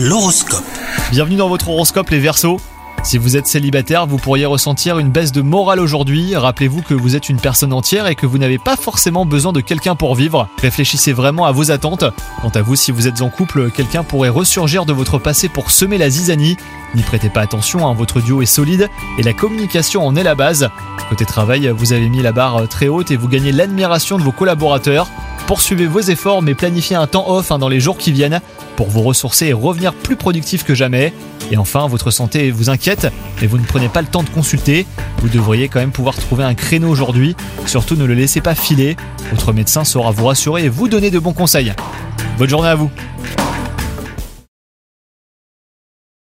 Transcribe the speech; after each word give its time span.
L'horoscope. 0.00 0.62
Bienvenue 1.10 1.34
dans 1.34 1.48
votre 1.48 1.70
horoscope 1.70 2.10
les 2.10 2.20
Verseaux. 2.20 2.60
Si 3.02 3.18
vous 3.18 3.36
êtes 3.36 3.48
célibataire, 3.48 4.06
vous 4.06 4.18
pourriez 4.18 4.46
ressentir 4.46 5.00
une 5.00 5.10
baisse 5.10 5.32
de 5.32 5.42
morale 5.42 5.80
aujourd'hui. 5.80 6.36
Rappelez-vous 6.36 6.82
que 6.82 6.94
vous 6.94 7.16
êtes 7.16 7.28
une 7.28 7.40
personne 7.40 7.72
entière 7.72 8.06
et 8.06 8.14
que 8.14 8.24
vous 8.24 8.38
n'avez 8.38 8.58
pas 8.58 8.76
forcément 8.76 9.26
besoin 9.26 9.52
de 9.52 9.60
quelqu'un 9.60 9.96
pour 9.96 10.14
vivre. 10.14 10.48
Réfléchissez 10.62 11.12
vraiment 11.12 11.46
à 11.46 11.50
vos 11.50 11.72
attentes. 11.72 12.04
Quant 12.42 12.52
à 12.54 12.62
vous, 12.62 12.76
si 12.76 12.92
vous 12.92 13.08
êtes 13.08 13.22
en 13.22 13.28
couple, 13.28 13.72
quelqu'un 13.72 14.04
pourrait 14.04 14.28
ressurgir 14.28 14.86
de 14.86 14.92
votre 14.92 15.18
passé 15.18 15.48
pour 15.48 15.72
semer 15.72 15.98
la 15.98 16.10
zizanie. 16.10 16.56
N'y 16.94 17.02
prêtez 17.02 17.28
pas 17.28 17.40
attention, 17.40 17.88
hein, 17.88 17.92
votre 17.92 18.20
duo 18.20 18.40
est 18.40 18.46
solide 18.46 18.88
et 19.18 19.24
la 19.24 19.32
communication 19.32 20.06
en 20.06 20.14
est 20.14 20.22
la 20.22 20.36
base. 20.36 20.70
Côté 21.08 21.24
travail, 21.24 21.72
vous 21.76 21.92
avez 21.92 22.08
mis 22.08 22.22
la 22.22 22.30
barre 22.30 22.68
très 22.68 22.86
haute 22.86 23.10
et 23.10 23.16
vous 23.16 23.26
gagnez 23.26 23.50
l'admiration 23.50 24.16
de 24.16 24.22
vos 24.22 24.30
collaborateurs. 24.30 25.08
Poursuivez 25.48 25.86
vos 25.86 26.00
efforts 26.00 26.42
mais 26.42 26.52
planifiez 26.52 26.94
un 26.94 27.06
temps 27.06 27.30
off 27.30 27.50
hein, 27.50 27.58
dans 27.58 27.70
les 27.70 27.80
jours 27.80 27.96
qui 27.96 28.12
viennent 28.12 28.42
pour 28.76 28.90
vous 28.90 29.00
ressourcer 29.00 29.46
et 29.46 29.54
revenir 29.54 29.94
plus 29.94 30.14
productif 30.14 30.62
que 30.62 30.74
jamais. 30.74 31.14
Et 31.50 31.56
enfin, 31.56 31.88
votre 31.88 32.10
santé 32.10 32.50
vous 32.50 32.68
inquiète, 32.68 33.08
mais 33.40 33.46
vous 33.46 33.56
ne 33.56 33.64
prenez 33.64 33.88
pas 33.88 34.02
le 34.02 34.08
temps 34.08 34.22
de 34.22 34.28
consulter. 34.28 34.86
Vous 35.22 35.30
devriez 35.30 35.70
quand 35.70 35.80
même 35.80 35.90
pouvoir 35.90 36.16
trouver 36.16 36.44
un 36.44 36.52
créneau 36.52 36.90
aujourd'hui. 36.90 37.34
Surtout 37.64 37.96
ne 37.96 38.04
le 38.04 38.12
laissez 38.12 38.42
pas 38.42 38.54
filer. 38.54 38.98
Votre 39.30 39.54
médecin 39.54 39.84
saura 39.84 40.10
vous 40.10 40.26
rassurer 40.26 40.66
et 40.66 40.68
vous 40.68 40.86
donner 40.86 41.10
de 41.10 41.18
bons 41.18 41.32
conseils. 41.32 41.72
Bonne 42.36 42.50
journée 42.50 42.68
à 42.68 42.74
vous 42.74 42.90